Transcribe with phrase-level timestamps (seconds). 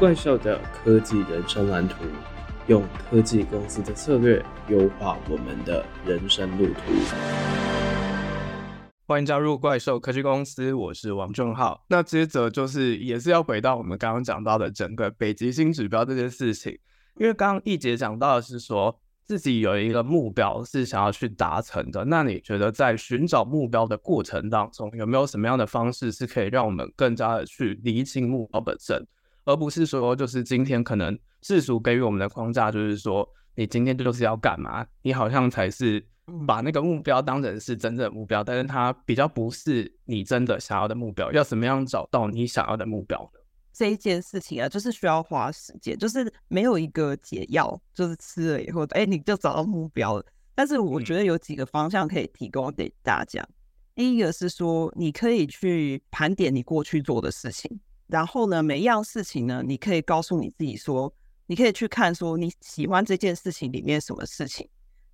[0.00, 1.96] 怪兽的科技人生蓝图，
[2.68, 6.80] 用科技公司的策略优化我们的人生路途。
[9.06, 11.84] 欢迎加入怪兽科技公司，我是王正浩。
[11.90, 16.78] 那接着就是也是要回到我们刚刚讲到的整个北极星指标这件事情，
[17.18, 22.06] 因为刚刚易杰讲到的是说自己有一个目标是想要去达成的。
[22.06, 29.06] 那你觉得在寻找目标的过程当中，有没有什么样的方式是可以让我们更加的去厘清目标本身？
[29.50, 36.04] 而不是说，就是今天可能世俗给予我们的框架，就是说你今天就是要干嘛，你好像才是
[36.46, 41.32] 把那个目标当成是真正的目标，但是它比较不是你真的想要的目标。
[41.32, 43.40] 要怎么样找到你想要的目标呢？
[43.72, 50.24] 这一件事情啊，就是需要花时间，就是没有一个解药，就是吃了以后，哎，你就找到目标了。
[50.54, 53.44] 但是我觉得有几个方向可以提供给大家。
[53.94, 57.80] 第一个是说，你可以去盘点你过去做的事情。
[58.10, 61.12] 然后呢，每一样事情呢，你可以告诉你自己说，
[61.46, 64.68] 你可以去看说你喜欢这件事情里面什么事情，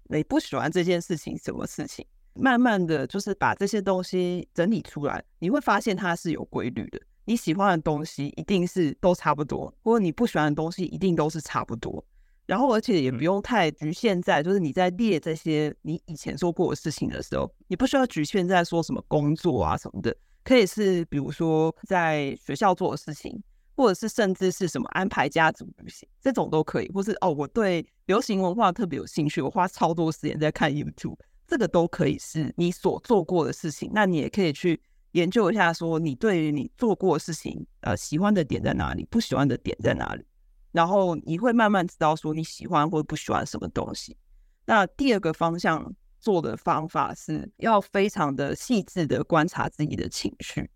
[0.04, 6.98] 你不喜欢这件事情什么事情，慢慢的就是把这些东西整理出来，你会发现它是有规律的。
[7.26, 12.02] 你喜欢的东西一定是都差不多，或者你不喜欢的东西一定都是差不多。
[12.46, 20.16] 然后而且也不用太局限在，就是你在列这些你以前做过的事情的时候，你不需要局限在说什么工作啊什么的。
[20.46, 23.42] 可以是，比如说在学校做的事情，
[23.74, 26.88] 或者是甚至是什么安排家族旅行，这种都可以。
[26.92, 33.90] 或是哦，我对流行文化特别有兴趣，我花超多时间在看 YouTube，这个都可以是你所做过的事情。
[33.92, 34.80] 那你也可以去
[35.10, 40.24] 研究一下，说你对于你做过的事情，呃，喜欢的点在哪里，不喜欢的点在哪里，
[40.70, 44.16] 然后你会慢慢知道说你喜欢或不喜欢什么东西。
[44.64, 45.92] 那第二个方向。
[46.26, 50.68] 做的方法是要非常的细致的观察自己的情绪。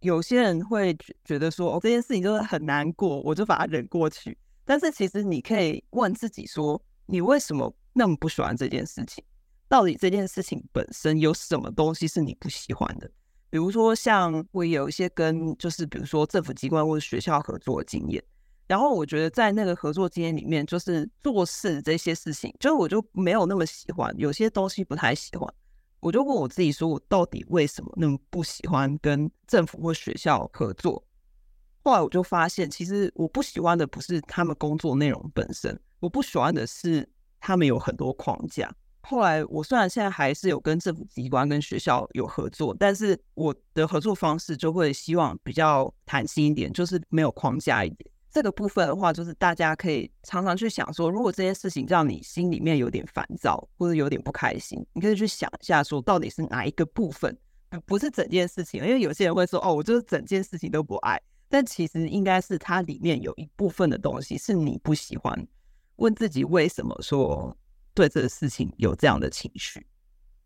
[0.00, 4.36] 有些人会觉得说，哦，这件事情就是很难过，我就把它忍过去。
[4.66, 9.24] 但是其实你可以问自己说，你为什么那么不喜欢这件事情？
[9.66, 13.10] 到底这件事情本身有什么东西是你不喜欢的？
[13.48, 18.22] 比如说，像我有一些跟就是比如说政府机关或者学校合作的经验。
[18.68, 25.52] 然后我觉得在那个合作经验里面，就是做事这些事情，就是我就没有那么喜欢，有些东西不太喜欢。
[26.00, 31.02] 我就问我自己说，我到底为什么那么不喜欢跟政府或学校合作？
[31.82, 37.08] 后来我就发现，其实我不喜欢的不是他们工作内容本身，我不喜欢的是
[37.40, 38.70] 他们有很多框架。
[39.00, 48.10] 后来我虽然现在还是有跟政府机关跟学校有合作，但是我的合作方式就会希望比较弹性一点，就是没有框架一点。
[48.38, 57.36] 这个部分的话，就是大家可以常常去想说，如果这件事情让你心里面有点烦躁或者有点不开心，你可以去想一下，说到底是哪一个部分，
[57.84, 58.80] 不是整件事情。
[58.80, 65.48] 因为有些人会说，哦，我就是整件事情都不爱，但其实应该是它里面有一部分的东西是你不喜欢。
[65.96, 67.56] 问自己为什么说
[67.92, 69.84] 对这个事情有这样的情绪？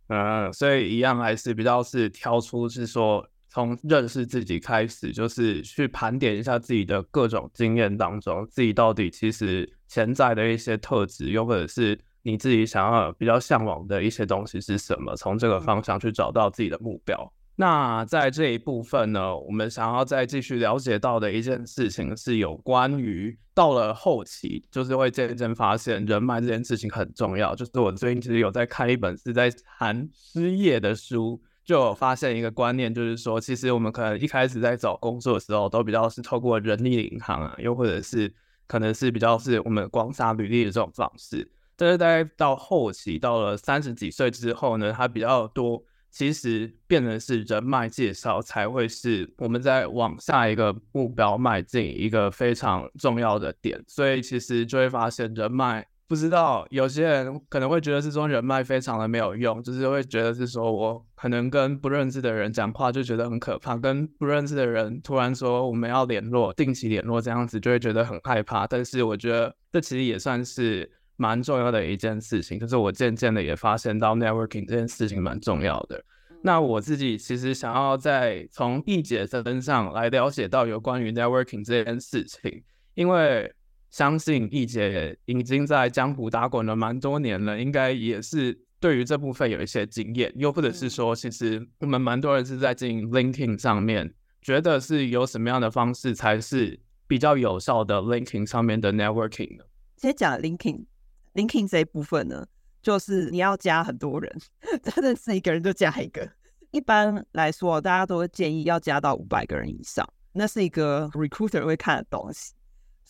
[0.07, 3.29] 嗯，所以一样还是比较是挑出是说。
[3.53, 15.15] 从认识自己开始，就是去盘点一下自己的各种经验当中，自己到底其实潜在的一些特质，又或者是你自己想要比较向往的一些东西是什么？
[15.17, 17.31] 从这个方向去找到自己的目标。
[17.55, 27.55] 那在这一部分呢，我们想要再继续了解到的一件事情是有关于到了后期，就是会渐渐发现人脉这件事情很重要。
[27.55, 31.39] 就是我最近其实有在看一本是在谈失业的书。
[31.65, 38.35] 就有发现一个观念，就是说，其实我们可能一开始在找工作的时候，都比较是透过人力银行啊，又或者是
[38.67, 41.49] 可能是比较是我们广撒履历的这种方式。
[41.77, 53.83] 但是大概到后期，到了三十几岁之后呢，它比较多，其实变成是人脉介绍才会是我们在往下一个目标迈进一个非常重要的点。
[53.87, 55.87] 所以其实就会发现人脉。
[56.13, 68.67] 不知道有些人可能会觉得是说人脉非常的没有用，就是会觉得是说我可能跟不认识的人讲话就觉得很可怕，跟不认识的人突然说我们要联络、定期联络这样子就会觉得很害怕。
[68.67, 70.87] 但是我觉得这其实也算是
[71.17, 76.05] 蛮重要的一件事情，就是我渐渐的也发现到 networking 这件事情蛮重要的。
[76.43, 82.63] 那我自己其实想要在从易姐身上来了解到有关于 networking 这件事情，
[82.93, 83.51] 因为。
[83.93, 99.65] 相信易姐已经在江湖打滚了蛮多年了，应该也是对于这部分有一些经验，又或者是说，其实我们蛮多人是在经营 LinkedIn 上面，觉得是有什么样的方式才是比较有效的 LinkedIn 上面的 networking 呢？
[99.99, 102.47] 先讲 LinkedIn，LinkedIn 这一部分呢，
[102.83, 104.37] 就是你要加很多人，
[104.83, 106.27] 真的是一个人就加一个。
[106.71, 112.55] 一般来说，大家都会建议要加到五百个人以上，那是一个 recruiter 会看的东西。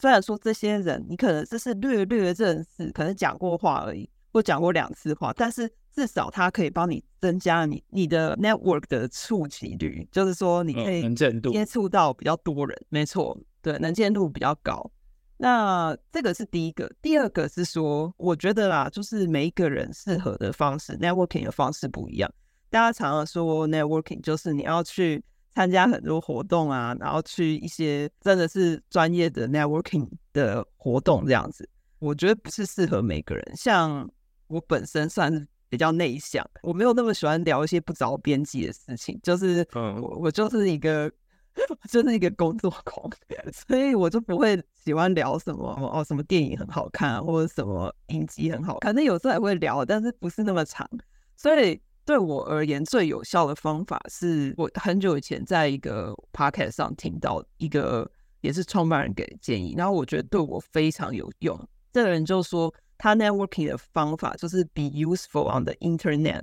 [0.02, 11.14] 虽然说这些人你可能只是略略认识，可能讲过话而已，或讲过两次话，但是至少他可以帮你增加你你的 network 的触及率，就是说你可以
[11.52, 14.90] 接触到比较多人，没错，对，能见度比较高。
[15.36, 22.28] 那这个是第一个，第二个是说，我觉得啦，就是每一个人适合的方式，networking 的方式不一样。
[22.70, 25.22] 大家常常说 networking 就是你要去
[25.54, 31.68] 参加很多活动啊，然后去一些真的是专业的 networking 的活动这样子。
[31.98, 33.52] 我觉得不是适合每个人。
[33.54, 34.08] 像
[34.48, 41.10] 我本身算是比较内向，我没有那么喜欢聊一些不着边际的事情，就是我我就是一个。
[41.90, 43.10] 就是一个工作狂，
[43.52, 48.94] 所以我就不会喜欢聊什么哦，什么电影很好看，或者什么影集很好看。
[48.94, 50.88] 那有时候还会聊，但是不是那么长。
[51.36, 58.10] 所以对我而言，最有效的方法是我很久以前在一个 podcast 上听到一个
[58.40, 61.58] 也是创办人给的建议，然后我觉得对我非常有用。
[61.92, 66.42] 这个人就说他 networking 的方法就是 be useful on the internet，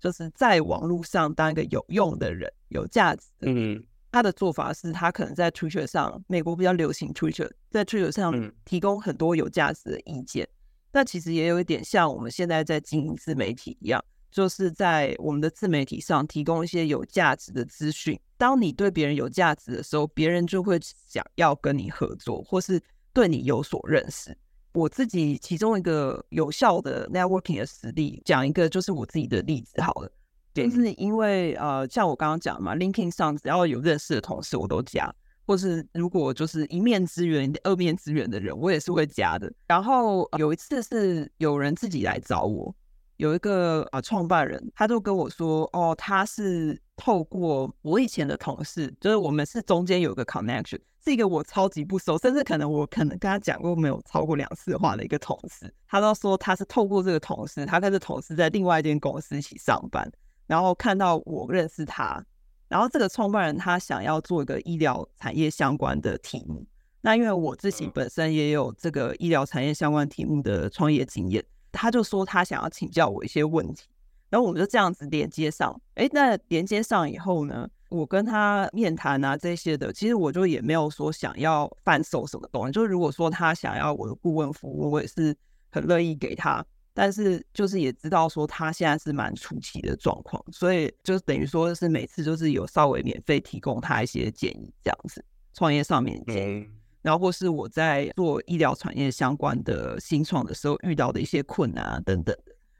[0.00, 3.74] 就是在网络上当一个有用的人，有价值的人。
[3.74, 3.84] 嗯。
[4.14, 10.46] 他的做法是，他可能在 Twitter 上，美国比较流行 Twitter，在 Twitter 上提供很多有价值的意见。
[10.92, 18.18] 那、嗯、其实也有一点像我们现在在经营自媒体一样，就是在我们的自媒体上提供一些有价值的资讯。
[18.36, 22.80] 当你对别人有价值的时候，别人就会想要跟你合作，或是
[23.12, 24.36] 对你有所认识。
[24.72, 30.10] 我自己其中一个有效的 networking 的实例，讲一个就是我自己的例子好了。
[30.54, 35.10] 就是因为呃，像我刚刚讲嘛，LinkedIn 上只要有认识的同事，我都加；
[35.46, 39.52] 或是如果就是一面之缘、二面之缘的人，我也是会加的。
[39.66, 42.74] 然后有一次是有人自己来找我，
[43.22, 55.72] 有一个啊创办人，他就跟我说：“哦，他是透过我以前的同事，就是我们是中间有个 connection，是一个我超级不熟，甚至可能我可能跟他讲过没有超过两次话的一个同事。
[55.86, 60.10] 他都说他是透过这个同事，他跟这同事在另外一间公司一起上班。”
[60.48, 62.20] 然后看到我认识他，
[62.66, 66.66] 然后这个创办人他想要做一个医疗产业相关的题目。
[67.00, 73.86] 那因为我自己本身也有这个医疗产业相关题目的创业经验，他就说他想要请教我一些问题。
[74.30, 75.78] 然后我们就这样子连接上。
[75.94, 82.72] 哎，那连接上以后呢，我跟他面谈啊这些的，其实我就也没有说想要贩售什么东西。
[82.72, 85.36] 就如果说他想要我的顾问服务，我也是
[85.70, 86.64] 很乐意给他。
[86.94, 96.68] 但是就是也知道说他现在是蛮初期的状况，所以就等于说是每次就是有稍微免费提供他一些建议这样子，创业上面建议，
[97.02, 102.34] 然后或是我在做医疗产业相关的新创的时候遇到的一些困难啊等等，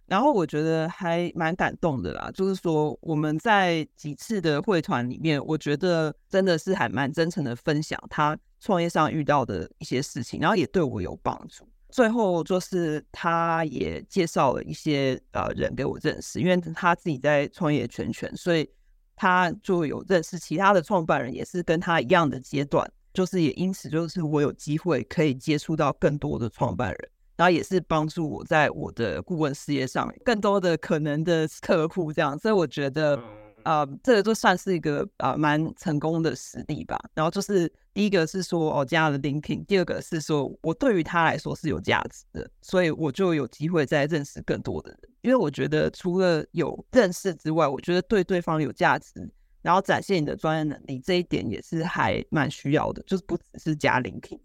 [0.07, 11.69] 然后我觉得还蛮感动的啦，就是说我们在几次的会团里面，我觉得真的是还蛮真诚的分享他创业上遇到的一些事情，然后也对我有帮助。
[11.89, 18.67] 最后就是，他也介绍了一些呃人给我认识，因为他自己在创业圈圈，所以
[19.15, 33.21] 他就有认识其他的创办人，也是跟他一样的阶段，就是也因此就是我有机会可以接触到更多的创办人，然后也是帮助我在我的顾问事业上更多的可能的客户这样，所以我觉得。
[33.65, 36.99] 啊、呃，这个就算是一个啊、呃、蛮成功的实例吧。
[37.15, 44.99] 然后就是第一个是说哦加了 LinkedIn，第二个是说我对于他来说是有价值的，所以我就有机会再认识更多的人。
[45.21, 49.31] 因为我觉得除了有认识之外，我觉得对对方有价值，
[49.63, 54.39] 然后展现你的专业能力，这一点也是还蛮需要的，就是不只是加 LinkedIn。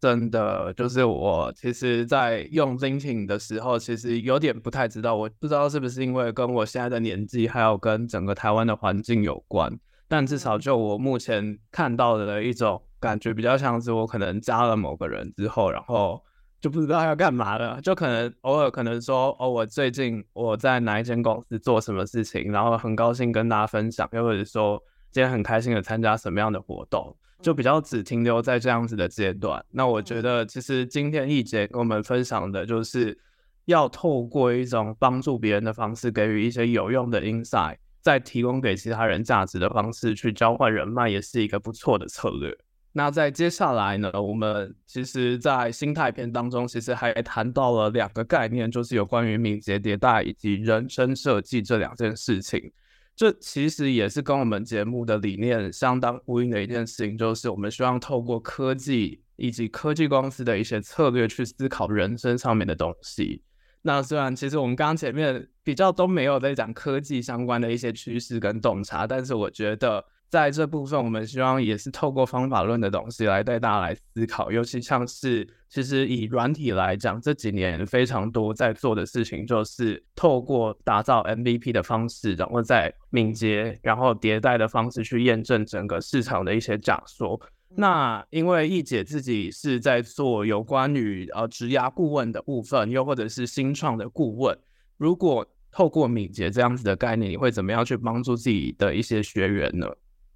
[0.00, 5.14] 真的就是我，其实，在用 LinkedIn 的时候，其实有点不太知道。
[5.14, 9.78] 我不知道是不是因为跟我现在的年纪，还有跟整个台湾的环境有关。
[10.08, 16.20] 但至少就我目前看到的一种感觉，比较像是我可能加了某个人之后，然后
[16.62, 17.78] 就不知道要干嘛了。
[17.82, 27.14] 就可能偶尔可能说，哦，我最近我在哪一间公司做什么事情，然后很高兴跟大家分享，又或者说今天很开心的参加什么样的活动。
[27.42, 29.60] 就比较只停留在这样子的阶段。
[29.72, 33.18] 那我觉得，其实今天一杰跟我们分享的，就是
[33.64, 42.56] 要透过一种帮助别人的方式，给予一些有用的 insight，再提供给其他人价值的方式去交换人脉，也是一个不错的策略。
[42.94, 52.70] 那在接下来呢，我们其实，在心态篇当中，其实还谈到了两个概念，就是有关于敏捷迭代以及人生设计这两件事情。
[53.16, 63.42] 这其实也是跟我们节目的理念相当呼应的一件事情，就是我们希望透过科技以及科技公司的一些策略去思考人生上面的东西。
[63.82, 87.38] 那虽然其实我们刚刚前面比较都没有在讲科技相关的一些趋势跟洞察，但是我觉得在这部分，我们希望也是透过方法论的东西来带大家来思考，尤其像是其实以软体来讲，这几年非常多在做的事情，就是透过打造 MVP 的方式，然后再敏捷然后迭代的方式去验证整个市场的一些假说。
[87.76, 94.58] 那因为易姐自己是在做有关于呃职涯顾问的部分，又或者是新创的顾问，
[94.96, 99.86] 如果透过敏捷这样子的概念，你会怎么样去帮助自己的一些学员呢？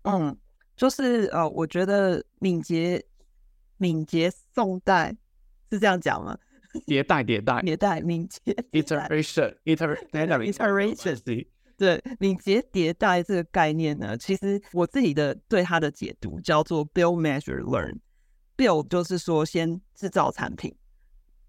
[0.07, 0.37] 嗯，
[0.77, 3.05] 就是呃，我觉得敏捷、
[3.77, 5.15] 敏捷送代
[5.71, 6.39] 是这样讲吗？
[6.87, 8.41] 迭代、迭代、迭代、敏捷，
[8.73, 11.47] iteration、iteration，
[11.79, 17.99] 对，敏捷迭代这个概念呢，其实我自己的对它的解读叫做 build、measure、learn。
[18.57, 20.75] build 就是说先制造产品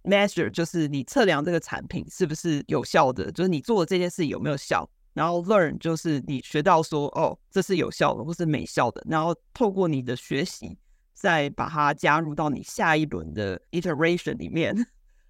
[0.04, 4.90] ，measure 就是你测量这个产品是不是有效的，就是你做的这件事有没有效。
[5.18, 10.78] 然后 learn 就是你学到说哦，这是有效的或是没效的，然后透过你的学习，
[11.16, 14.76] 再把它加入到你下一轮的 iteration 里面。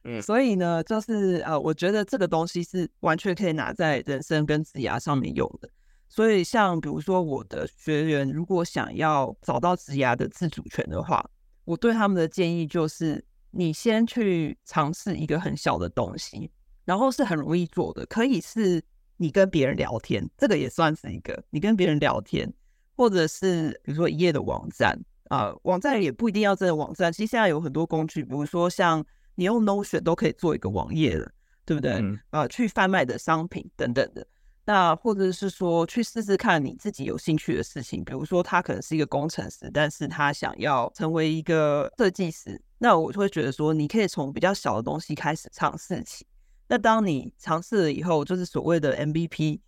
[0.04, 5.70] 嗯， 所以呢，就是呃，我觉得这个东西是完全可以拿在人生跟职涯上面用的。
[6.10, 11.26] 所以像比如说我的学员，如果想要找到职涯的自主权的话，
[11.64, 16.52] 我对他们的建议就是，你先去尝试一个很小的东西，
[16.84, 18.84] 然后是很容易做的，可以是。
[19.18, 21.44] 你跟别人聊天，这个也算是一个。
[21.50, 22.52] 你跟别人聊天，
[22.96, 24.98] 或者是比如说一页的网站
[25.30, 27.12] 啊、呃，网站也不一定要真的网站。
[27.12, 29.04] 其实现在有很多工具，比如说像
[29.36, 31.30] 你用 Notion 都可以做一个网页了，
[31.66, 31.94] 对不对？
[31.94, 34.26] 啊、嗯呃，去贩卖的商品等等的。
[34.70, 46.27] 那或者是说去试试看你自己有兴趣的事情，比如说他可能是一个工程师，但是他想要成为一个设计师，那我就会觉得说，你可以从比较小的东西开始尝试起。
[46.70, 49.60] 那当你尝试了以后，就是所谓的 MVP，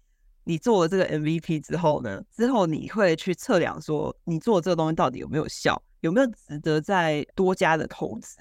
[0.44, 8.38] 你做了这个 MVP 之后呢，之后你会去测量说，你做这个东西到底有没有效，有没有值得再多加的投资。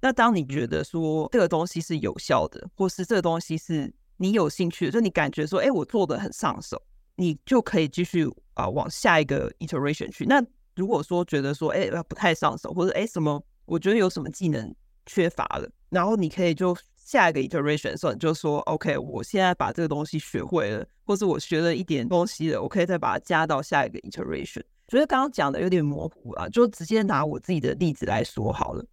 [0.00, 6.82] 那当你觉得说这个东西是有效的，或是这个东西是你有兴趣的，就你感觉说，哎，我做的很上手，
[7.14, 10.24] 你就可以继续啊、往下一个 iteration 去。
[10.26, 14.74] 那如果说觉得说，哎，不太上手，或者哎什么，我觉得有什么技能
[15.06, 16.76] 缺乏了，然后你可以就。
[17.04, 24.62] 下一个 iteration 的时候，你就说 OK，我现在把这个东西学会了，或是我学了一点东西了，我可以再把它加到下一个 iteration。
[24.88, 28.84] 觉得刚刚讲的有点模糊啊，就直接拿我自己的例子来说好了。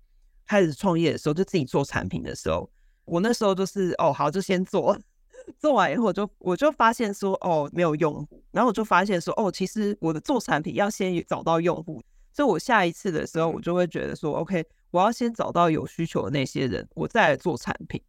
[0.46, 2.70] 开始创业的时候，就自己做产品的时候，
[3.06, 4.98] 我那时候就是哦，好，就先做，
[5.58, 12.01] 做完以后我就我就发现说哦，没有用户，然后我就发现说哦，其实我的做产品要先找到用户，
[12.34, 14.65] 所以我下一次的时候，我就会觉得说 OK。
[14.91, 18.01] 我要先找到有需求的那些人，我再来做产品，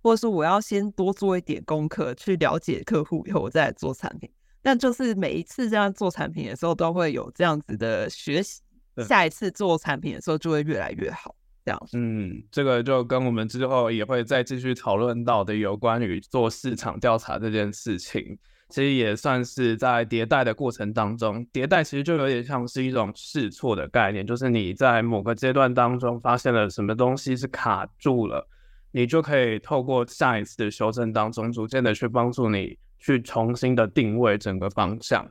[0.00, 4.30] 或者是我要先多做一点功课，去了解客户以后，我再来做产品。
[4.62, 8.60] 但就是每一次这样做产品的时候，都会有这样子的学习，
[9.06, 11.34] 下一次做产品的时候就会越来越好。
[11.64, 18.38] 这样，嗯，这个就跟我们之后也会再继续讨论到的有关于做市场调查这件事情。
[18.70, 28.46] 其实也算是在迭代的过程当中，迭代其实就有点像是一种试错的概念，就是你在某个阶段当中发现了什么东西是卡住了，
[28.92, 35.26] 你就可以透过下一次的修正当中，逐渐的去帮助你去重新的定位整个方向。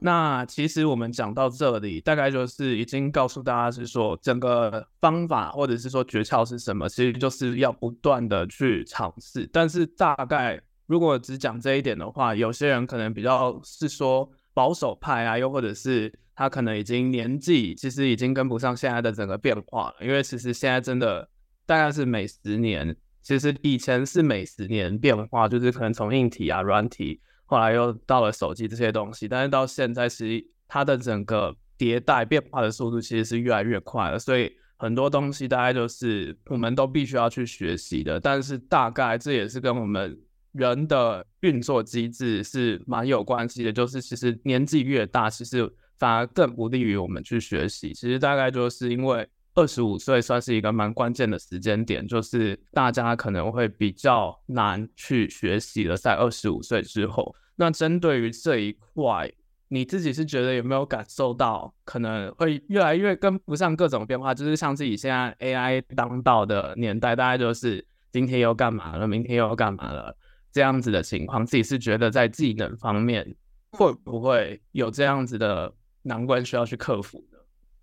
[0.00, 10.58] 那其实我们讲到这里，大概就是已经告诉大家是说整个方法或者是说诀窍是什么，其实就是要不断的去尝试，但是大概。
[10.88, 19.96] 如果只讲这一点的话，有些人可能比较是说保守派啊，又或者是他可能已经年纪其实已经跟不上现在的整个变化了。
[20.00, 21.28] 因为其实现在真的
[21.66, 34.18] 大概是每十年，其实以前是每十年变化，就是可能从硬体啊、软体，后来又到了手机这些东西，但是到现在其实它的整个迭代变化的速度其实是越来越快了。
[34.18, 40.18] 所以很多东西大概就是我们都必须要去学习的，但是大概这也是跟我们。
[40.52, 47.92] 人的运作机制是蛮有关系的，就是其实年纪越大，其实反而更不利于我们去学习。
[47.92, 57.34] 其实大概就是因为二十五岁算是一个蛮关键的时间点，就是大家可能会比较难去学习了，在二十五岁之后。
[57.56, 59.28] 那针对于这一块，
[59.66, 64.32] 你自己是觉得有没有感受到可能会越来越跟不上各种变化？
[64.32, 70.16] 就是像自己现在 AI 当道的年代，大概就是今天又干嘛了，明天又干嘛了。
[70.52, 73.36] 这样子的情况，自己是觉得在技能方面
[73.72, 77.38] 会不会有这样子的难关需要去克服的？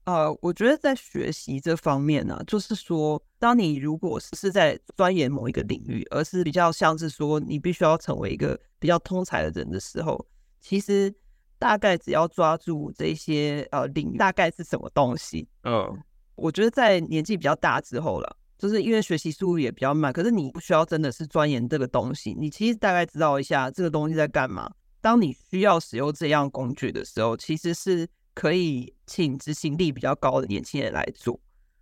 [0.05, 10.24] 呃，我觉得在学习这方面呢、啊，就是说，当你如果是在钻研某一个领域，而是比较像是说你必须要成为一个比较通才的人的时候，
[10.62, 11.12] 其实
[11.57, 15.91] 大概只要抓住这些呃零大概是什么东西，嗯，
[16.36, 24.72] 我觉得在年纪比较大之后了，就是因为学习速度也比较慢，可是你不需要真的是钻研这个东西，你其实大概知道一下这个东西在干嘛。
[25.02, 31.40] 当你需要使用这样工具的时候，其实是可以请执行力比较高的年轻人来做。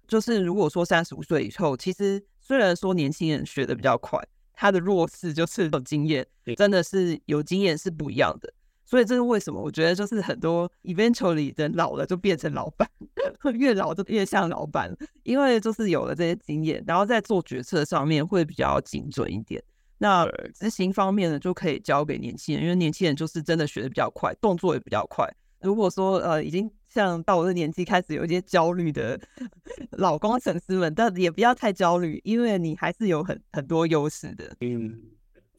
[0.08, 4.20] 就是如果说三十五岁以后，其实虽然说年轻人学的比较快，
[4.54, 6.28] 他的弱势就是有经验，
[6.58, 8.54] 真的是有经验是不一样的。
[8.94, 9.60] 所以这是为什么？
[9.60, 12.88] 我觉得就是很多 eventually 人老了就变成老板，
[13.58, 19.60] 越老就越像老板，因为就是有了这些经验，然后在做决策上面会比较精准一点。
[19.98, 25.28] 那执行方面呢，就可以交给年轻人，因为年轻人就是真的学的比较快，动作也比较快。
[25.62, 29.20] 如果说呃已经像到我的年纪开始有一些焦虑的
[29.98, 34.56] 老工程师们，但也不要太焦虑，因为你还是有很很多优势的。
[34.60, 35.13] 嗯，对，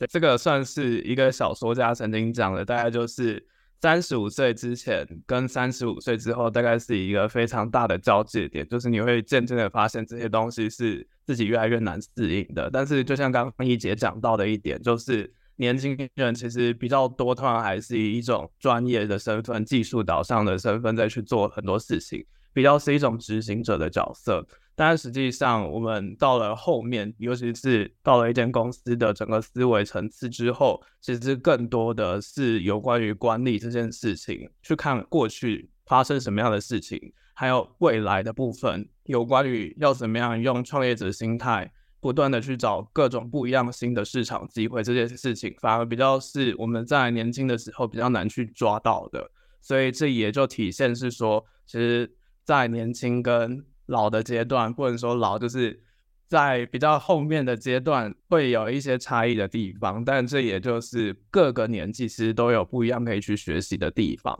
[0.08, 3.44] 这个算是一个小说家曾经讲的，大概就是
[3.80, 12.70] 三十五岁之前跟三十五岁之后，大概是一个非常大的交界点，就是你会渐渐的发现这些东西是自己越来越难适应的。
[12.70, 15.32] 但是就像刚刚一姐讲到的一点，就是。
[15.56, 24.44] 年轻人其实比较多，通常还是以一种专业的身份、技术导向的身份再去做很多事情，比较是一种执行者的角色。
[24.76, 41.70] 但实际上，我们到了后面，尤其是到了一间公司的整个思维层次之后，其实更多的是有关于管理这件事情，去看过去发生什么样的事情，还有未来的部分，有关于要怎么样用创业者心态。
[42.00, 49.26] 不断的去找各种不一样新的市场机会，这件事情反而比较是我们在年轻的时候比较难去抓到的，
[49.62, 52.14] 所以这也就体现是说，其实，
[52.44, 55.80] 在年轻跟老的阶段，或者说老就是
[56.26, 64.38] 在比较后面的阶段会有一些差异的地方，但这也就是各个年纪其实都有不一样可以去学习的地方。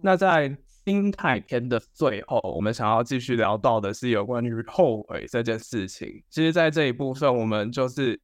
[0.00, 6.22] 那在心态篇的最后，我们想要继续聊到的是有关于后悔这件事情。
[6.30, 8.18] 其实，在这一部分，我们就是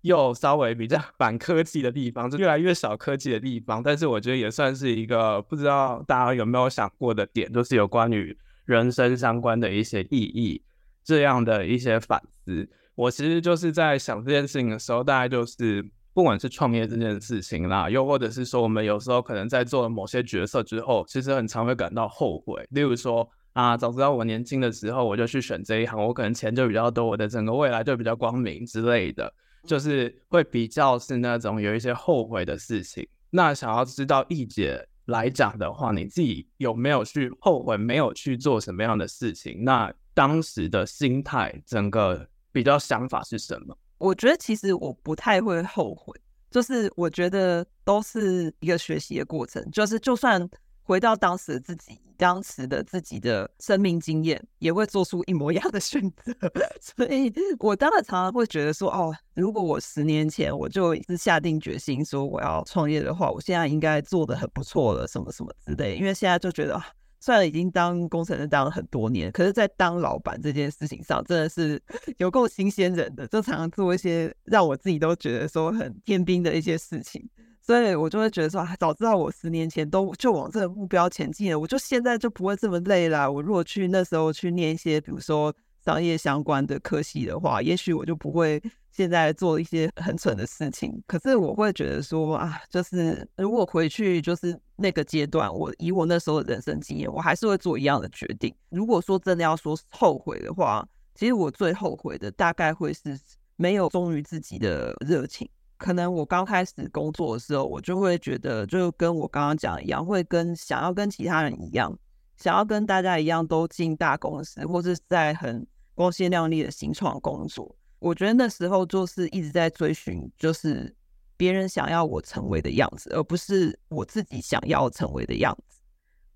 [0.00, 3.82] 又稍微比较 反科技的地方，就越来越少科技的地方。
[3.82, 8.34] 但是，我觉得也算是一个不知道大家有没有想过的点，就是有关于
[8.68, 10.62] 人生相关的一些意义，
[11.02, 12.68] 这样的一些反思。
[12.94, 15.84] 我其实就是在想这件事情的时候，大概就是。
[16.14, 22.66] 不管是创业这件事情啦，又或者是说我们有时候可能在做了某些决策之后，其实很常会感到后悔。
[22.70, 29.32] 例如说啊，早知道我年轻的时候我就去选这一行，我可能钱就比较多，我的整个未来就比较光明之类的，
[29.64, 33.06] 就是会比较是那种有一些后悔的事情。
[33.30, 39.64] 那想要知道易姐来讲的话，你自己有没有去后悔没有去做什么样的事情？
[39.64, 43.76] 那当时的心态，整个比较想法是什么？
[43.96, 46.14] 我觉得其实我不太会后悔，
[46.50, 50.46] 就是我觉得都是一个学习的过程，就是就算
[50.88, 56.32] 回到当时自己，当时的自己的生命经验，也会做出一模一样的选择。
[56.80, 65.94] 所以我当然常常会觉得说，哦，如果我十年前我就是下定决心说我要创业的话，我现在应该做得很不错了，什么什么之类。
[65.96, 66.82] 因为现在就觉得。
[67.20, 71.82] 虽然已经当工程师当了很多年，可是，在当老板这件事情上，真的是
[72.18, 77.28] 有够新鲜人的，就常常做一些让我自己都觉得说很天兵的一些事情，
[77.68, 83.30] 所以我就会觉得说，早知道我十年前都就往这个目标前进了，我就现在就不会这么累了。
[83.30, 85.54] 我如果去那时候去念一些，比如说
[85.84, 88.58] 商业相关的科系的话，也许我就不会。
[88.90, 98.52] 现在做一些很蠢的事情，可是我会觉得说啊，就是如果回去就是那个阶段，我以我那时候的人生经验，我还是会做一样的决定。
[98.70, 103.16] 如果说真的要说后悔的话，其实我最后悔的大概会是
[103.54, 105.48] 没有忠于自己的热情。
[105.78, 111.96] 可能我刚开始工作的时候，我就会觉得，就跟我刚刚讲一样，会跟想要跟其他人一样，
[112.36, 117.74] 想要跟大家一样都进大公司，或是在很光鲜亮丽的新创工作。
[118.00, 120.94] 我觉得那时候就是一直在追寻，就是
[121.36, 125.80] 别人想要我成为的样子，而不是我自己想要成为的样子。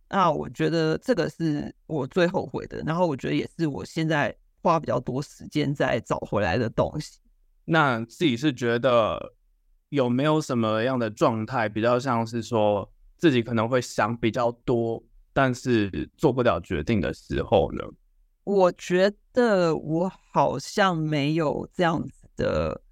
[0.08, 7.18] 那我觉得这个是我最后悔的，然后我觉得也是我现在花比较多时间在找回来的东西。
[7.64, 9.34] 那自己是觉得
[9.90, 17.84] 有没有什么样的状态，比较像是说自己可能会想比较多，但是做不了决定的时候呢？
[18.44, 22.82] 我觉得我好像没有这样子的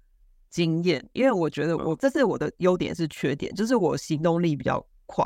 [0.49, 5.25] 经验，因为我觉得我这是我的优点是缺点，就是我行动力比较快，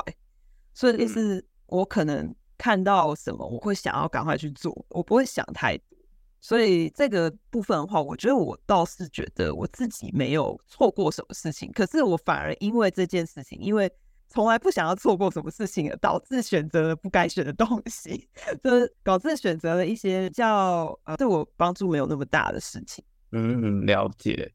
[0.74, 5.95] 所以就是我可能看到什么，我会想要赶快去做，我不会想太多。
[6.46, 13.90] 所以这个部分的话，我觉得我倒是觉得我自己没有错过什么事情，可是我反而因为这件事情，因为
[14.28, 18.28] 从来不想要错过什么事情，而导致选择了不该选的东西，
[18.62, 23.04] 就是导致选择了一些比较呃对我帮助没有那么大的事情。
[23.32, 24.52] 嗯，了解。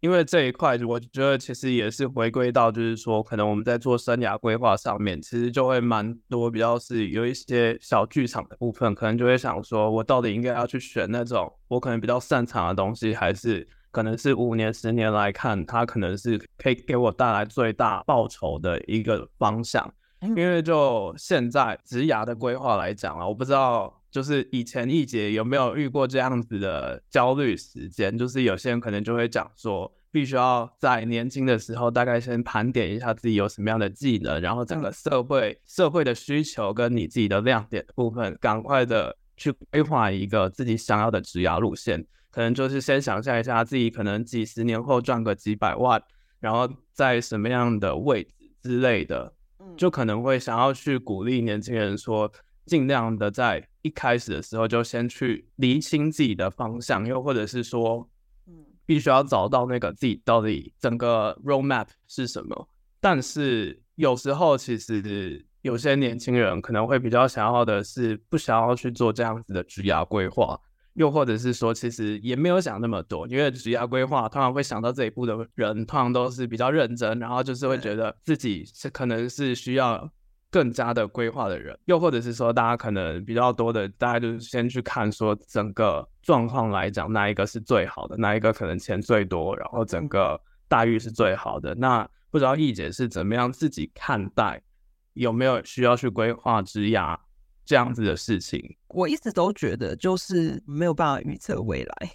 [0.00, 19.92] 因为这一块，我觉得其实也是回归到，就是说，可能我们在做生涯规划上面，其实就会蛮多比较是有一些小剧场的部分，可能就会想说，我到底应该要去选那种我可能比较擅长的东西，还是可能是五年、十年来看，它可能是可以给我带来最大报酬的一个方向。
[20.20, 23.97] 因为就现在职涯的规划来讲啊，我不知道。
[24.18, 28.18] 就是以前一杰有没有遇过这样子的焦虑时间？
[28.18, 42.04] 就是有些人可能就会讲说，必须要在年轻的时候，大概先盘点一下自己有什么样的技能，然后整个社会社会的需求跟你自己的亮点的部分，赶快的去规划一个自己想要的职涯路线。
[42.32, 46.02] 可能就是先想象一下自己可能几十年后赚个几百万，
[46.40, 49.32] 然后在什么样的位置之类的，
[49.76, 52.28] 就可能会想要去鼓励年轻人说。
[52.68, 58.06] 尽量的在一开始的时候就先去厘清自己的方向，又或者是说，
[58.46, 58.54] 嗯，
[58.84, 62.68] 必须要找到那个自己到底整个 roadmap 是什么。
[63.00, 70.60] 但是有时候其实有些年轻人可能会比较想要的是不想要去做这样子的职涯规划，
[70.92, 80.10] 又或者是说其实也没有想那么多，因为职业规划通常会想到这一步的人，通常都是比较认真，然后就是会觉得自己是可能是需要。
[80.50, 91.74] 更加的规划的人，又或者是说，大家可能比较多的，大家就是先去看说整个状况来讲，哪一个是最好的，哪一个可能钱最多，然后整个待遇是最好的。
[91.74, 94.62] 那不知道易姐是怎么样自己看待，
[95.14, 97.18] 有没有需要去规划职涯
[97.66, 98.74] 这样子的事情？
[98.88, 102.10] 我一直都觉得，就是没有办法预测未来，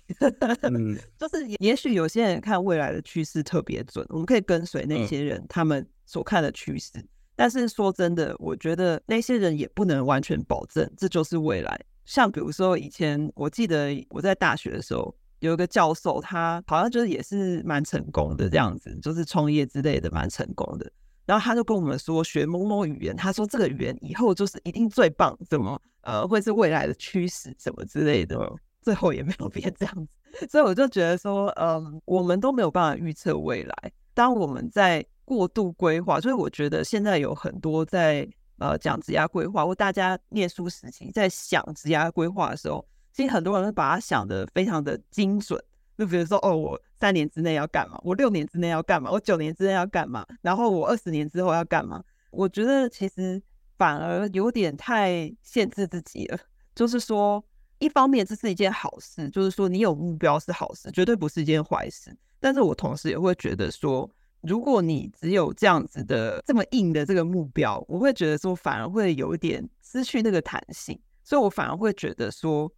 [0.63, 6.93] 嗯， 就是也许有些人看未来的趋势特别准，我们可以跟随那些人他们所看的趋势。
[7.35, 11.79] 但是说真的，我觉得那些人也不能完全保证这就是未来。
[12.05, 20.91] 像比如说以前，我记得我在大学的时候，有一个教授，他好像就是也是蛮成功的这样子，就是创业之类的蛮成功的。
[21.25, 28.37] 然后他就跟我们说，学某某语言，他说这个语言以后就是一定最棒，怎么呃会是未来的趋势什么之类的。
[28.81, 33.93] 最后也没有变这样子，所以我就觉得说，嗯，我们都没有办法预测未来。
[34.13, 38.27] 当我们在过度规划，所以我觉得现在有很多在
[38.59, 45.61] 呃讲职业规划，或大家念书时期在想职业规划的时候，其实很多人会把它想得非常的精准。
[45.95, 47.99] 就比如说，哦，我三年之内要干嘛？
[48.03, 49.11] 我六年之内要干嘛？
[49.11, 50.25] 我九年之内要干嘛？
[50.41, 52.03] 然后我二十年之后要干嘛？
[52.31, 53.39] 我觉得其实
[53.77, 56.39] 反而有点太限制自己了。
[56.73, 57.43] 就是说，
[57.77, 62.11] 一方面这是一件好事，就是说你有目标是好事，绝对不是一件坏事。
[62.39, 64.09] 但是我同时也会觉得说，
[64.43, 72.69] 如果你只有这样子的这么硬的这个目标，我会觉得说反而会有一点失去那个弹性，所以我反而会觉得说，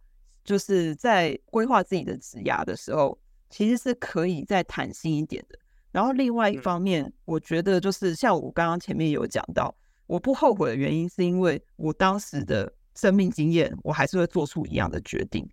[0.44, 3.18] 就是在规划自己的职涯的时候，
[3.50, 5.58] 其实是可以再弹性一点的。
[5.90, 9.74] 然后另外一方面，我觉得就是像我刚刚前面有讲到，
[10.06, 15.44] 我不后悔的原因是因为我当时的生命经验，我还是会做出一样的决定。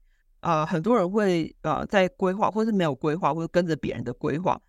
[0.41, 4.61] 啊、呃，很多人会呃在规划，或是没有规划，或者跟着别人的规划。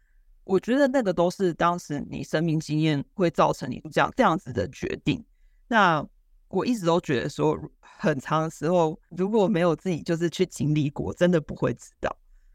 [0.44, 5.24] 我觉得那个都是当时你生命经验会造成你这样这样子的决定。
[5.66, 6.07] 那
[6.48, 12.14] 我一直都觉得说，很长的时候如果没有自己就是去经历过，真的不会知道。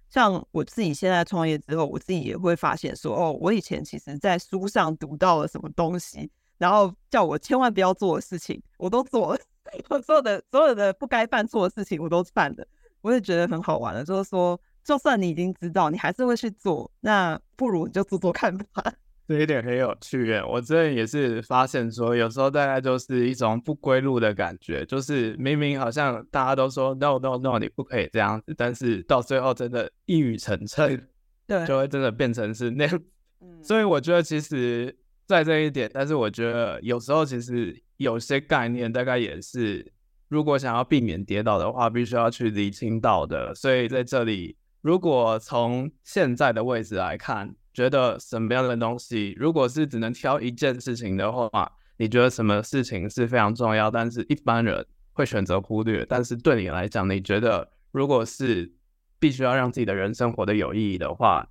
[0.10, 9.42] 像我自己现在创业之后，我自己也会发现说，哦，我以前其实在书上读到了什么东西，然后叫我千万不要做的事情，我都做了。
[9.90, 12.68] 我做的所有的不该犯错的事情，我都犯了。
[13.02, 14.60] 我也觉得很好玩的，就是说。
[14.84, 18.66] 就算你已经知道，你还是会去做，那不如你就做做看吧。
[19.28, 31.00] 这一点很有趣耶，我这也是发现说，有时候大概就是一种不归路的感觉，就是明明好像大家都说 no no no，你不可以这样子，但是到最后真的一语成谶，
[31.46, 33.00] 对，就会真的变成是那样。
[33.42, 39.94] 嗯，所以我觉得其实在这一点，但是我觉得有时候其实有些概念大概也是，
[40.28, 43.54] 如果想要避免跌倒的话，必须要去理清到的。
[43.54, 44.58] 所以在这里。
[44.82, 56.06] 如果从现在的位置来看，觉得什么样的东西，如果是只能挑一件事情的话，你觉得什么事情是非常重要，但是一般人会选择忽略？
[56.06, 58.74] 但是对你来讲，你觉得如果是
[59.20, 61.46] 必须要让自己的人生活得有意义的话，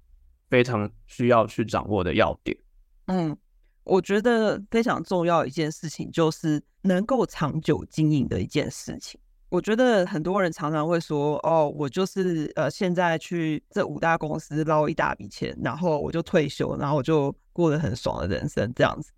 [0.48, 2.56] 非常需要去掌握的要点？
[3.08, 3.36] 嗯，
[3.84, 9.20] 我觉得非常重要一件事情就是能够长久经营的一件事情。
[9.50, 19.10] 我觉得很多人常常会说：“哦，我就是呃，现在去这五大公司捞一大笔钱，然后我就退休，然后我就过得很爽的人生这样子。”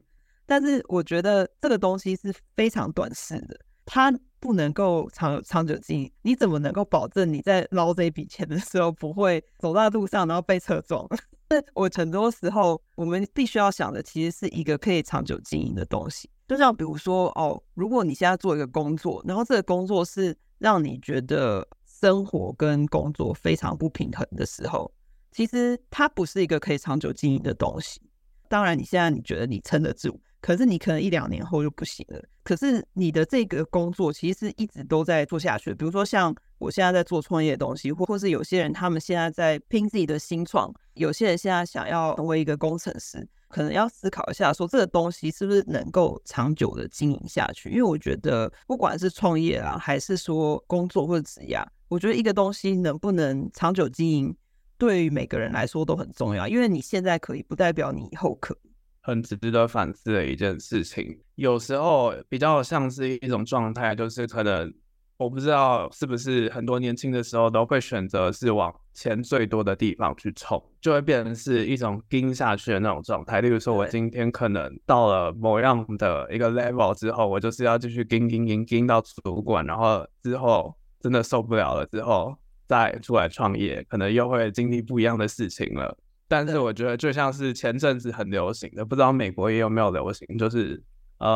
[0.47, 6.13] 但是我觉得这个东西是非常短视的，它不能够长长久经营。
[6.23, 11.07] 你怎么能够保证你在捞这一笔钱的时候不会走在路上然后被车撞？
[11.75, 16.31] 我很多时候我们必须要想的其实是一个可以长久经营的东西。
[16.51, 24.91] 就像比如说哦，如果你现在做一个工作，然后这个工作是让你觉得生活跟工作非常不平衡的时候，
[25.31, 28.01] 其实它不是一个可以长久经营的东西。
[28.49, 30.21] 当然，你现在你觉得你撑得住。
[30.41, 32.21] 可是你可能一两年后就不行了。
[32.43, 35.73] 可是你的这个工作其实是一直都在做下去。
[35.73, 47.69] 比如说像我现在在做创业的东西，或或是有些人他们现在在拼自己的新创，有些人现在想要成为一个工程师，可能要思考一下，说这个东西是不是能够长久的经营下去？
[47.71, 54.37] 因为我觉得不管是创业啊，还是说工作或者职业，我觉得一个东西能不能长久经营，
[54.79, 56.47] 对于每个人来说都很重要。
[56.47, 58.71] 因为你现在可以，不代表你以后可以。
[59.03, 64.73] 很值得反思的一件事情，有时候比较像是一种状态，就是可能
[65.21, 73.43] 我不知道是不是很多年轻的时候都会选择是往钱最多的地方去冲，就会变成是一种盯下去的那种状态。
[73.43, 82.35] 例如说，我今天可能到了某样的一个 level 之后，我就是要继续盯盯盯盯到主管，然后之后真的受不了了之后
[82.67, 85.95] 再出来创业，可能又会经历不一样的事情了。
[86.29, 90.83] 但是我觉得就像是前阵子很流行的，不知道美国也有没有流行，就是
[91.19, 91.29] 呃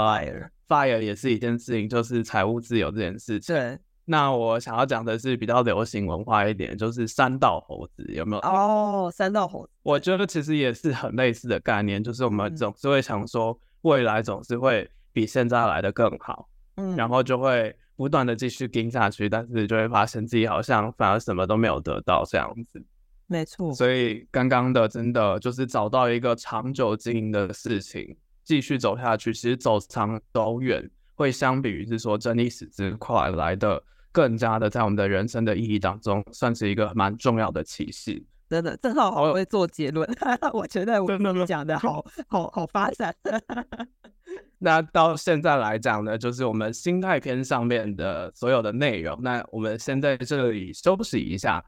[0.68, 3.55] ，fire 也是一件事情，就是财务自由这件事情。
[3.55, 3.79] 对。
[4.07, 8.42] 那我想要讲的是比较流行文化一点，就是三道猴子有没有？
[8.42, 9.72] 哦，三道猴子。
[9.83, 16.46] 我觉得其实也是很类似的概念，就是我们总是会想说未来总是会比现在来的更好，
[16.77, 22.85] 嗯，然后就会不断的继续跟下去，但是就会发现自己好像反而什么都没有得到这样子。
[23.27, 38.22] 没错，所以刚刚的真的就是找到一个长久经营的事情，继续走下去，其实走长走远，会相比于是说整理死之快来的更加的在我们的人生的意义当中，算是一个蛮重要的启示。
[38.50, 40.09] 真的，正好好会做结论，
[40.52, 43.12] 我觉得我讲的好好好发散。
[44.59, 51.64] 那到现在来讲呢，就是我们心态篇上面的所有的内容，那我们先在这里休息一下。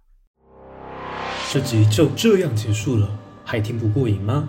[1.51, 4.49] 这集就这样结束了，还听不过瘾吗？